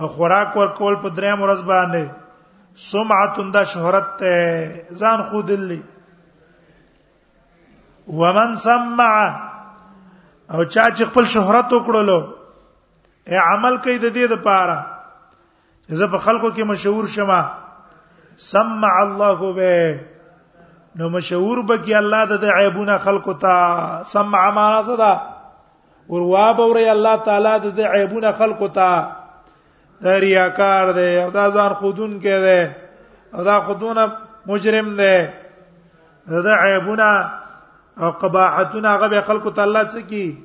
[0.00, 2.04] او خوراک ورکول په دریم ورځ باندې
[2.92, 4.34] سمعه تنده شهرت ته
[5.02, 5.82] ځان خودلی
[8.08, 9.14] ومن سمع
[10.50, 12.18] او چا چې خپل شهرت وکړلو
[13.28, 14.86] اے عمل کوي د دې لپاره
[16.00, 17.48] زه په خلکو کې مشهور شمه
[18.46, 20.00] سمع الله به
[20.96, 25.12] نو مشهور به کې الله د عیبونه خلکو ته سمع ما صدا
[26.14, 29.06] وروا به وري الله تعالی د عیبونه خلکو ته
[30.08, 32.72] د ریاکار دی او دا ځان خودون کې دی
[33.34, 34.06] او دا خودونه
[34.52, 35.16] مجرم دی
[36.48, 37.08] دا عیبونه
[37.96, 40.38] او قباحتونه هغه به خلکو ته الله څه کی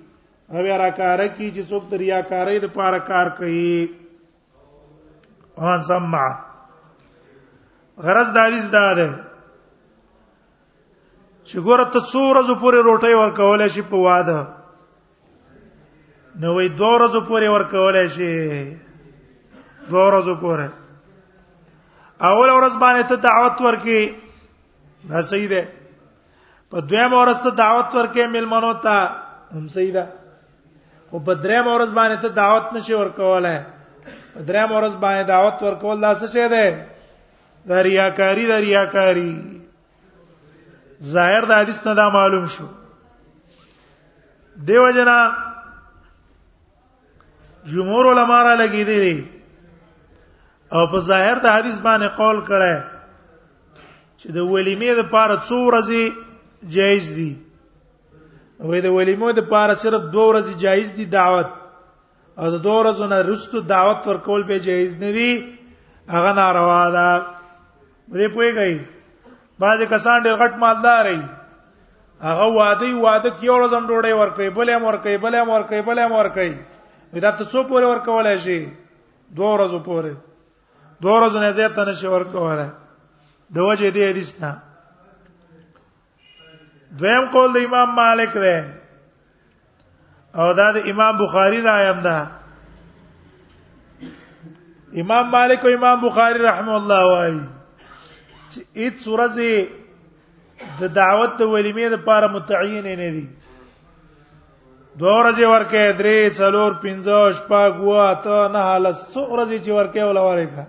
[0.53, 3.88] هغه راکاره کی چې څوک دریا کارې د پاره کار کوي
[5.57, 6.31] وان سمع
[8.05, 9.09] غرض داریز دا ده
[11.45, 14.39] چې ګوره ته څو ورځې پورې روټي ورکولې شي په واده
[16.41, 18.33] نو وې دوه ورځې پورې ورکولې شي
[19.89, 20.67] دوه ورځې پورې
[22.29, 23.99] اول ورځ باندې ته دعوت ورکې
[25.09, 25.62] دا صحیح ده
[26.71, 28.95] په دویم ورځ ته دعوت ورکې ملمنو ته
[29.58, 30.05] هم سیدا
[31.12, 33.58] او په دریم ورځ باندې ته دعوت نشي ورکولای
[34.34, 36.86] په دریم ورځ باندې دعوت ورکول دا څه شه ده
[37.69, 39.34] دا ریاکاری دا ریاکاری
[41.13, 42.65] ظاهر د حدیث نه دا معلوم شو
[44.69, 45.19] دیو جنا
[47.73, 49.25] جمهور علما را لګی دي
[50.75, 52.84] او په ظاهر د حدیث باندې قول کړه
[54.19, 56.27] چې د ولیمې د پاره څو ورځې
[56.67, 57.33] جایز دي
[58.67, 61.47] وې د ولیمو د پاره صرف دوه ورځې جایز دي دعوت
[62.39, 65.29] او د دوه ورځو نه رستو دعوت ورکول به جایز نه وي
[66.13, 67.07] هغه ناروا ده
[68.19, 68.73] دې پوېږي
[69.59, 71.21] بعض کسان ډېر غټ مالدار وي
[72.27, 76.03] هغه واده واده کې ورځ هم ډوډۍ ورکوي بلې هم ورکوي بلې هم ورکوي بلې
[76.07, 76.51] هم ورکوي
[77.25, 78.59] دا ته څو پورې ورکولای شي
[79.37, 80.11] دوه ورځې پورې
[81.03, 82.69] دوه ورځې نه زیات نه شي ورکولای
[83.55, 84.51] د وجه دې حدیث نه
[86.97, 88.58] دویم قول د امام مالک دی
[90.34, 92.17] او دا د امام بخاری رایم ده
[95.02, 97.34] امام مالک او امام بخاری رحم الله وای
[98.52, 99.69] چې اې سورځي
[100.82, 103.25] د دعوت د ولیمې لپاره متعین نه دي
[104.99, 110.06] دوه ورځې ورکه درې څلور پنځه شپږ و اته نه حالت څو ورځې چې ورکه
[110.06, 110.65] ولا ورکه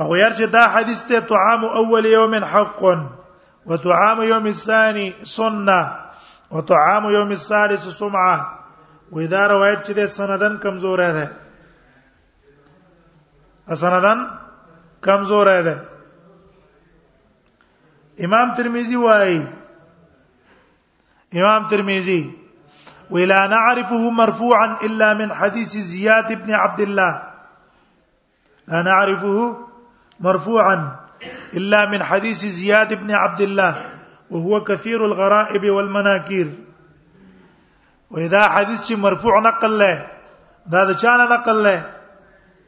[0.00, 2.80] او ير چې دا حدیث ته طعام اول يوم حق
[3.66, 5.96] وطعام يوم الثاني سنه
[6.50, 8.64] وطعام يوم الثالث سمعه
[9.12, 11.28] واذا روایت چې د سندن کمزور ده
[13.76, 14.18] اسندن
[15.02, 15.74] کمزور ده
[18.24, 19.42] امام ترمذی وایي
[21.34, 22.32] امام ترمذی
[23.10, 27.22] ولا نعرفه مرفوعا الا من حديث زياد بن عبد الله
[28.68, 29.56] لا نعرفه
[30.20, 31.03] مرفوعا
[31.58, 33.74] الا من حديث زياد بن عبد الله
[34.30, 36.48] وهو كثير الغرائب والمناكير
[38.10, 40.06] واذا حديث چې مرفوع نقل له
[40.66, 41.82] دا د چا نقل له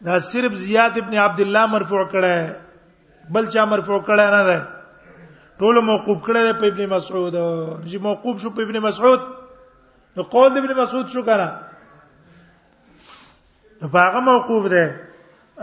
[0.01, 2.51] دا صرف زياد ابن عبد الله مرفوع کړه
[3.35, 4.59] بل چا مرفوع کړه نه ده
[5.59, 7.35] ټول موقوف کړه په ابن مسعود
[7.87, 9.21] چې موقوف شو په ابن مسعود
[10.17, 11.49] نو قول ابن مسعود شو کړه
[13.83, 14.85] نو هغه موقوف ده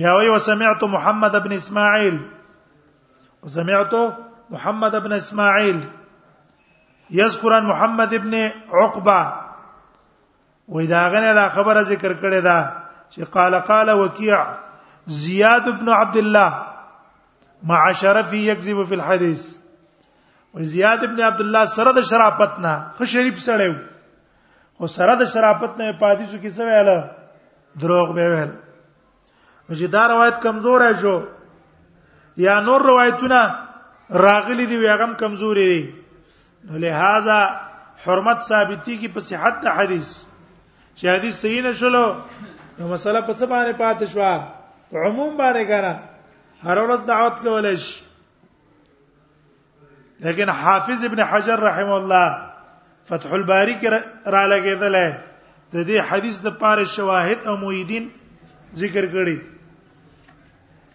[0.00, 2.18] بیا وی وسمعت محمد ابن اسماعيل
[3.46, 3.94] وسمعت
[4.56, 5.80] محمد ابن اسماعيل
[7.22, 8.34] يذكر محمد ابن
[8.76, 9.18] عقبه
[10.76, 12.58] واذا غنه دا خبره ذکر کړه دا
[13.10, 14.46] چې قال قال وكيع
[15.24, 16.62] زياد بن عبد الله
[17.74, 19.46] مع شرفي يكذب في الحديث
[20.56, 23.76] او زیاد ابن عبد الله سره د شرافت نه خو شریف سره و
[24.78, 26.90] خو سره د شرافت نه په حدیثو کې څه ویل
[27.82, 28.52] دروغ به ویل
[29.78, 31.14] چې دا روایت کمزور شو
[32.46, 33.40] یا نور روایتونه
[34.26, 35.82] راغلي دي هغه کمزوري دي
[36.70, 37.38] نو لہذا
[38.06, 40.08] حرمت ثابتی کی په صحت د حدیث
[40.96, 42.04] چې حدیث صحیح نشلو
[42.78, 44.24] نو مسله په څه باندې پاتې شو
[44.90, 45.94] په عموم باندې کړه
[46.66, 47.94] هر ورځ دعوت کولای شي
[50.24, 52.50] لیکن حافظ ابن حجر رحم الله
[53.08, 54.96] فتح الباری کې را لګیدل
[55.72, 58.08] د دې حدیث د پاره شواهد او مویدین
[58.82, 59.38] ذکر کړي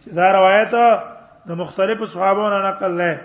[0.03, 0.71] چې دا روایت
[1.49, 3.19] د مختلفو صحابو نه نقل لې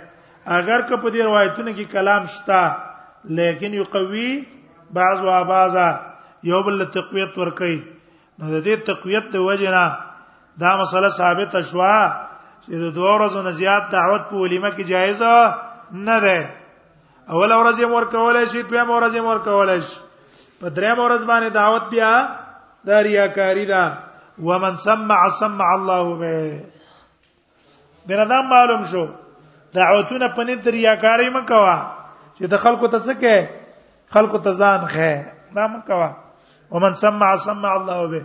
[0.58, 2.62] اگر که په دې روایتونو کې کلام شتا
[3.38, 4.30] لیکن یقوی
[4.98, 5.88] بعض و بعضا
[6.48, 7.76] یو بل تقویت ور کوي
[8.38, 9.84] نو د دې تقویت د وجنه
[10.62, 11.94] دا مسله ثابت شوا
[12.60, 16.48] چې د دوه ورځې نه زیات دعوت په ولیمه کې جایزه نه ده
[17.30, 19.96] اول ورځ یې مور کولای شي دویم ورځ یې مور کولای شي
[20.60, 22.10] په دریم ورځ باندې دعوت بیا
[22.86, 23.84] د ریاکاری ده
[24.38, 26.62] ومن سمع سمع الله به
[28.06, 29.04] بنادم معلوم شو
[29.74, 31.78] دعوتونه په نن ریاکاری مکوا
[32.38, 33.48] چې د خلکو ته څه کې
[34.14, 35.14] خلکو ته ځان خې
[35.54, 36.10] دا مکوا
[36.70, 38.24] ومن سمع سمع الله به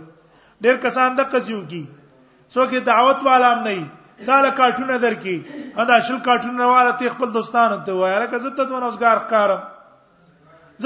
[0.66, 1.84] ډیر کسان د قصیو کی
[2.54, 3.86] څوک دعوت والا هم نه
[4.26, 8.66] داله کارټونه درکې ادا شل کارټونه واله ته خپل دوستانو ته وایره که زه ته
[8.72, 9.62] ونه اوسګار ښکارم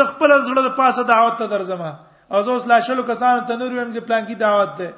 [0.01, 3.59] زه خپل زړه د پاسه دعوت ته درځم او زه اوس لا شلو کسانو ته
[3.63, 4.95] نور ویم چې پلانکی دعوت ده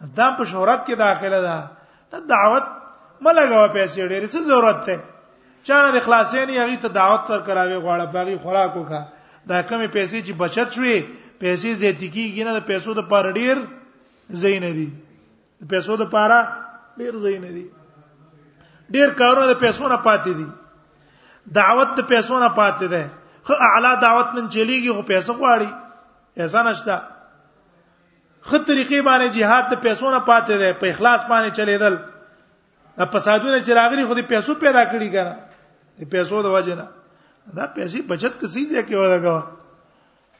[0.00, 1.58] دا په شهرت کې داخله ده
[2.12, 2.64] دا دعوت
[3.20, 4.96] ملګو پیسې ډېرې څه ضرورت ده
[5.66, 9.00] چانه د خلاصې نه یغي ته دعوت ور کراوي غواړه باغی خوراک وکا
[9.48, 10.96] دا کمې پیسې چې بچت شوي
[11.40, 13.56] پیسې زیاتې کیږي نه د پیسو د پاره ډېر
[14.30, 14.88] زین دي
[15.60, 16.40] د پیسو د پاره
[16.98, 17.66] ډېر زین دي
[18.94, 20.48] ډېر کارونه د پیسو نه پاتې دي
[21.60, 23.02] دعوت د پیسو نه پاتې ده
[23.46, 25.70] خو اعلی دعوت نن چلیږي خو پیسې غواړي
[26.36, 26.96] احسان شته
[28.44, 31.94] خط طریقې باندې jihad د پیسو نه پاتې ده په اخلاص باندې چلیدل
[32.98, 35.34] د فسادونه چې راغلي خو د پیسو پیدا کړی کنه
[36.02, 36.84] د پیسو د وجه نه
[37.58, 39.38] دا پیسې بچت کسي ځای کې ولګا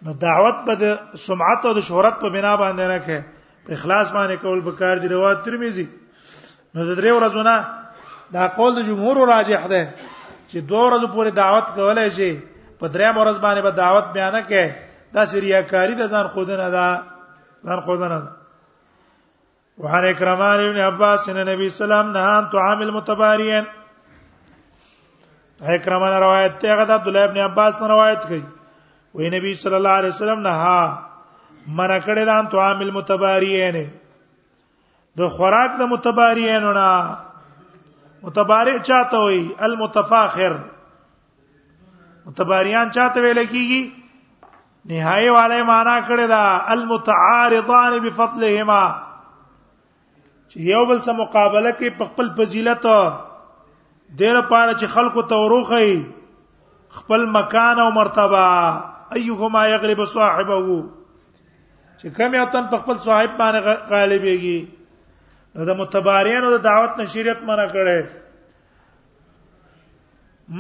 [0.09, 3.19] نو دعوت په د سمعت او د شهرت په بنا باندې نه کې
[3.69, 5.87] په اخلاص باندې کول به کار دی روایت ترمذی
[6.75, 7.57] نو د درې ورځو نه
[8.37, 12.31] دا قول د جمهور راجح ده چې دوه ورځې پورې دعوت کولای شي
[12.81, 16.69] په درې ورځ باندې به با دعوت بیان کړي دا سریاکاری د ځان خود نه
[16.77, 16.87] ده
[17.67, 18.23] لار خدانه
[19.83, 23.65] وحن اکرمان ابن عباس نے نبی سلام نه ان طعام المتبارین
[25.77, 28.43] اکرمان روایت ته غد عبد الله ابن عباس نے روایت کړي
[29.15, 30.77] وې نبی صلی الله علیه وسلم نه
[31.79, 33.81] من کړه دان طعام المتبارین
[35.21, 36.91] د خوراک د متبارین نه
[38.29, 40.59] متبارع چاته وي المتفاخر
[42.31, 43.83] متباریان چاته ویل کیږي
[44.91, 46.39] نهایي والے معنا کړی دا
[46.73, 48.81] المتعارضان بفضلهما
[50.51, 52.83] چې یو بل سره مقابله کوي په خپل فضیلت
[54.17, 55.87] ډیر پاره چې خلکو توروخی
[56.99, 58.43] خپل مکان او مرتبه
[59.17, 60.59] ايهما يغلب صاحبه
[62.01, 64.67] چې کوم یو تن په خپل صاحب باندې غالبيږي
[65.71, 68.07] دا متبارین او د دعوت نشریت منع کړي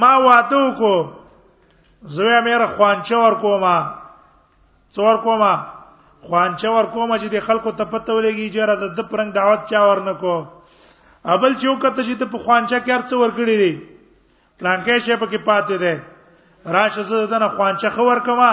[0.05, 0.95] ما واتو کو
[2.17, 3.75] زویا مې رخوانچه ور کومه
[4.97, 5.51] څور کومه
[6.27, 9.81] خوانچه ور کومه چې د خلکو ته پته ولګي چې را د پرنګ دعوت چا
[9.89, 10.35] ورنکو
[11.35, 13.73] ابل چوکته چې د خوانچه کې ارڅ ور کړی دی
[14.59, 15.95] پلانکې شه پکې پاتې ده
[16.77, 18.53] راشه زه دنه خوانچه خبر کما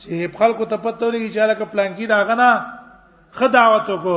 [0.00, 2.48] چې خلکو ته پته ولګي چې لکه پلانکی دا غنا
[3.40, 4.16] خ دعوت کو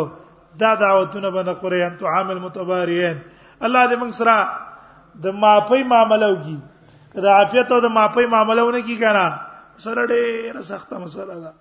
[0.66, 3.22] دا دعوتونه باندې قرآن تو عامل متبارین
[3.66, 6.58] الله دې موږ سره د معافی معاملو کی
[7.24, 9.26] دا عافیت او د معافی معاملو نه کی کنه
[9.84, 11.52] سره ډېر سخته مسله ده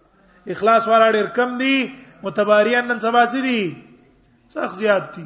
[0.55, 1.77] اخلاص والا ډېر کم دي
[2.25, 3.61] متباریان نن سبا څه دي
[4.57, 5.25] سخت زیات دي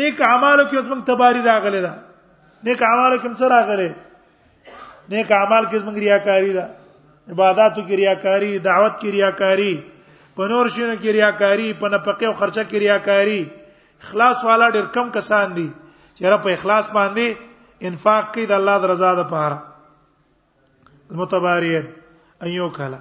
[0.00, 1.94] نیک اعمالو کې اوس موږ تباری راغله ده
[2.68, 3.94] نیک اعمالو کې څه راغله
[5.14, 6.66] نیک اعمال کې موږ ریاکاری ده
[7.34, 9.74] عبادتو کې ریاکاری دعوت کې ریاکاری
[10.38, 13.42] پنور شنو کې ریاکاری په نفقه او خرچه کې ریاکاری
[14.02, 15.68] اخلاص والا ډېر کم کسان دي
[16.18, 17.26] چې را په اخلاص باندې
[17.90, 19.58] انفاق کوي د الله رضا ده پاره
[21.10, 21.92] المتباریه
[22.44, 22.96] ایو کلا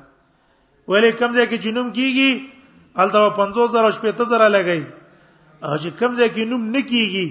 [0.92, 2.30] ولې کم ځای کې جنوم کیږي
[3.04, 4.84] الته 50000 شپې ته زره لګي
[5.66, 7.28] او چې کم ځای کې نوم نکیږي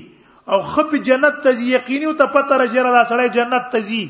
[0.53, 4.03] او خپ جنت ته یقیني او ته پته راځره دا سړی جنت ته ځي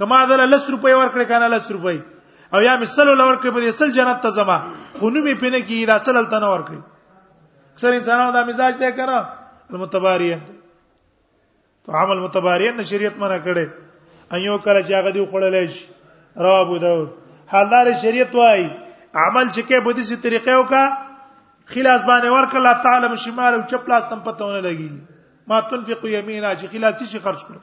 [0.00, 1.98] کما دل 10 روپۍ ورکړي کنه 10 روپۍ
[2.54, 4.58] او یا مثلو لور کې به اصل جنت ته ځما
[4.98, 6.80] خو نوم یې پینه کیږي دا اصل الته نه ورکړي
[7.72, 9.16] اکثر انسانانو دا مزاج دی کنه
[9.74, 10.38] المتباریه
[11.84, 13.66] تو عمل متباریه شریعت منع کړي
[14.34, 15.86] ایو کله چې هغه دی خړلې شي
[16.36, 17.10] رواه ابو داود
[17.46, 18.64] حالدار شریعت وای
[19.14, 20.82] عمل چې کې بده سي طریقې وکا
[21.74, 26.70] خلاص باندې ورک الله تعالی مشمال او چپلاس تم پتهونه لګي ما تنفق یمینا چې
[26.74, 27.60] خلاص شي خرج کړو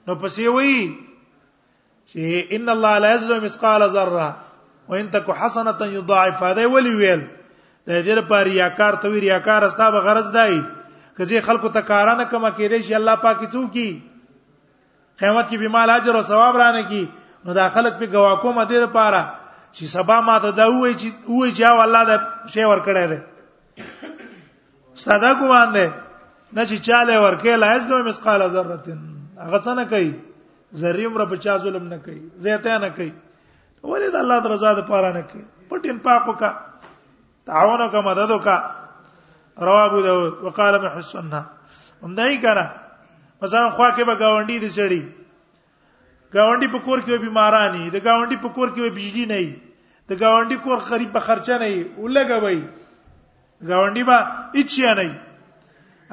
[0.07, 4.27] نو پسې وایي چې ان الله لا یظلم مثقال ذره
[4.91, 7.25] وان تک حسنه یضاعف هذا ولي ویل
[7.87, 10.55] د دې لپاره ریاکار ته وی ریاکار استا به غرض دی
[11.19, 13.87] کزي خلکو ته کارانه کما کېدې شي الله پاک څو کی
[15.21, 16.99] قیامت کې به مال اجر او ثواب رانه کی
[17.45, 19.21] نو دا خلک په گواکو مده لپاره
[19.73, 22.17] چې سبا ماته دا وای چې وای چې او الله دا
[22.57, 23.19] شی ور کړی دی
[25.05, 30.13] ساده ګوان دی نه چې چاله ور کې لایز دوه مسقال ذره هغه څنګه کوي
[30.83, 35.11] ذریم را بچا ظلم نه کوي زیاته نه کوي ولې د الله رضا د پاره
[35.19, 36.55] نه کوي پټ انفاق وکړه
[37.47, 38.47] تعاونک مددک
[39.61, 41.45] رواه ابو داود وقال محسننا
[42.03, 42.65] همدای کړه
[43.43, 45.01] مثلا خوا کې به گاونډي دي چړي
[46.35, 49.55] گاونډي په کور کې بیمارانی د گاونډي په کور کې بجلی نه وي
[50.09, 52.59] د گاونډي کور خريب به خرچه نه وي ولګوي
[53.69, 54.17] گاونډي به
[54.55, 55.13] هیڅ نه وي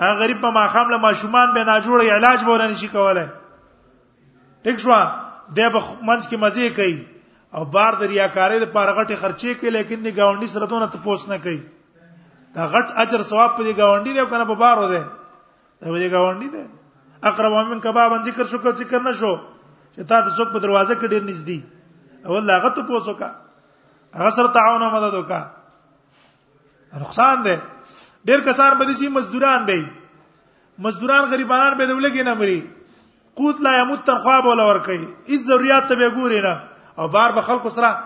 [0.02, 3.26] هغه غریب په ماخام له ماشومان به نه جوړي علاج بولنه شي کولای
[4.68, 5.00] ټیک شو
[5.56, 6.96] د به منځ کې مزه کوي
[7.56, 10.98] او بار د ریاکارۍ د پاره غټي خرچې کوي لیکن د گاونډي سره دونه ته
[11.04, 11.58] پوس نه کوي
[12.56, 16.08] دا غټ اجر ثواب په دې گاونډي دی کنه په بارو دی دا به دې
[16.14, 16.64] گاونډي دی
[17.30, 20.94] اقرب من کباب ان ذکر شو کو ذکر نشو چې تا ته څوک په دروازه
[20.98, 23.30] کې ډیر نږدې او الله هغه ته پوس وکا
[24.18, 25.40] هغه سره تعاون او مدد وکا
[27.06, 27.56] نقصان دی
[28.32, 29.84] ډیر کسان به دي مزدوران به
[30.90, 32.60] مزدوران غریبانان به دولګي نه مري
[33.40, 37.32] قوت لا يموت تنخواه بوله ور کوي هیڅ ضرورت ته به ګوري نه او بار
[37.32, 37.98] به خلکو سره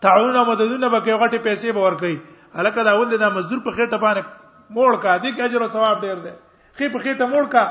[0.00, 2.20] تعاون او مددونه به کوي غټي پیسې به ورکړي
[2.54, 4.22] الکه دا اول دا مزدور په خېټه باندې
[4.70, 6.32] موړ کا دې کې اجر او ثواب ډېر دی
[6.76, 7.64] خې په خېټه موړ کا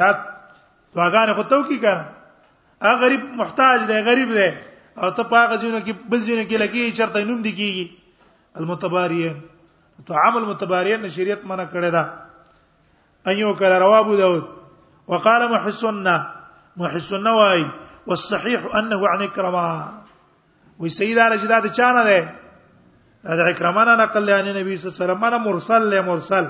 [0.00, 0.08] دا
[0.94, 1.96] دواګانې خو تو کی کار
[2.84, 4.48] هغه غریب محتاج دی غریب دی
[5.00, 7.86] او ته پاغه ژوند کې بل ژوند کې لکی چرته نوم دی کیږي
[8.60, 9.36] المتبارین
[10.06, 12.14] تو عمل متبارین شریعت منع کړی دا
[13.32, 14.44] ايو کله رواه ابو داود
[15.12, 16.02] وقال محسن
[16.76, 17.64] محسن واي
[18.06, 19.88] والصحيح انه عن اكرمه
[20.78, 22.34] وی سیدا رجدا د چانه ده
[23.36, 26.46] دا اکرمه نه نقل لانی نبی صلی الله علیه وسلم نه مرسل له مرسل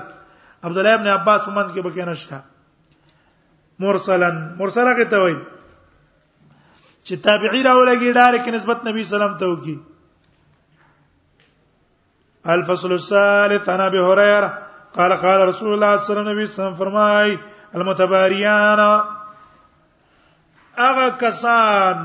[0.63, 2.37] عبد الله ابن عباس ومنځ کې بکې نشته
[3.79, 5.39] مرسلن مرسله کې ته وایي
[7.05, 9.79] چې تابعی راولګي ډارې کې نسبت نبی سلام ته وکي
[12.47, 14.53] الفصل الثالث انا ابي هريره
[14.93, 17.37] قال قال رسول الله صلى الله عليه وسلم فرمای
[17.75, 18.79] المتباريان
[20.81, 21.97] هغه کسان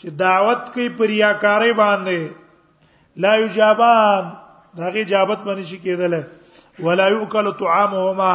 [0.00, 2.20] چې دعوت کوي پر یاکارې باندې
[3.24, 4.24] لا یجابان
[4.78, 6.14] دغه جابت باندې شي کېدل
[6.88, 8.34] ولا یؤکل طعامهما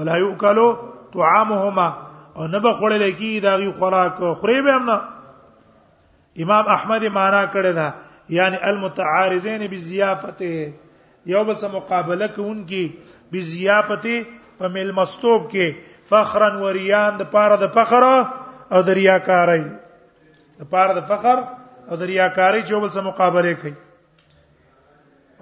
[0.00, 0.58] ولا یؤکل
[1.14, 1.88] طعامهما
[2.36, 4.98] او نه به خړل کی دغه خوراک خوري به امنا
[6.46, 7.94] امام احمد معنا کړی دا
[8.38, 10.72] یعنی المتعارضین بزیافته
[11.34, 12.82] یو بل سره مقابله کوونکی
[13.32, 14.26] بزیافته
[14.58, 15.74] په مل مستوب کې
[16.10, 18.18] فخرا وریان د پاره د فخره
[18.74, 21.38] او د ریاکاری د پاره د فخر
[21.88, 23.74] او د ریاکاری چې بل سره مقابله کوي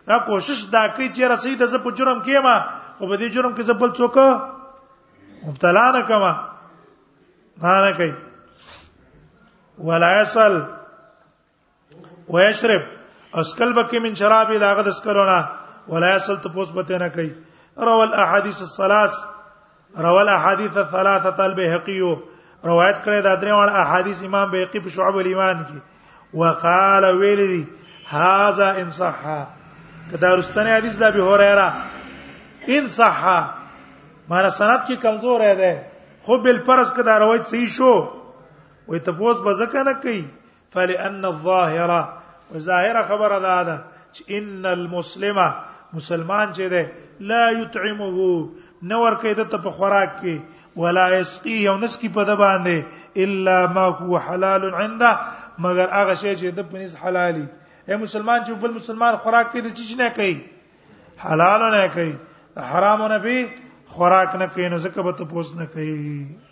[0.08, 2.56] را کوشش دا کوي چې رسید ز په جرم کېما
[2.98, 4.18] خو به دې جرم کې زبل څوک
[5.48, 6.32] مبتلا نه کما
[7.64, 8.14] نه کوي
[9.88, 10.54] ولا يصل
[12.28, 12.82] ويشرب
[13.34, 15.40] اسکل بکې من شراب داغه د اسکرونا
[15.88, 17.32] ولا يصل تفوس بته نه کوي
[17.92, 19.16] روى الاحاديث الثلاث
[20.00, 22.02] روى الاحاديث الثلاثه البيهقي
[22.70, 27.60] روایت کړی دا درې وړ احادیث امام بیقی په شعب الایمان کې وقال ویلی
[28.14, 29.38] هاذا ان صحا
[30.12, 31.68] کدا رستنی حدیث دا به هوریرا
[32.78, 33.38] ان صحا
[34.32, 35.74] مانا سند کې کمزور ہے ده
[36.28, 37.92] خو بل پرس کدا روایت صحیح شو
[38.90, 40.20] وې ته پوس به زکه نه کوي
[40.78, 42.02] فلان الظاهره
[42.54, 43.78] وظاهره خبره ده ده
[44.18, 45.48] چې ان المسلمه
[46.00, 48.50] مسلمان چې ده لا يطعمه
[48.94, 50.40] نور کوي د ته په خوراک کې
[50.82, 52.78] ولا يسقي یو نسکی په د باندې
[53.26, 55.12] الا ما هو حلال عنده
[55.66, 57.46] مگر هغه شی چې د پنس حلالي
[57.90, 60.34] اے مسلمان چې بل مسلمان خوراک پیدا چی نه کوي
[61.26, 62.12] حلال نه کوي
[62.72, 63.38] حرام نه پی
[63.94, 66.45] خوراک نه کوي نو زکه به ته پوس نه کوي